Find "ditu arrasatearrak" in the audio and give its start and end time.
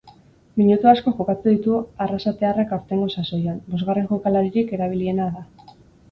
1.55-2.73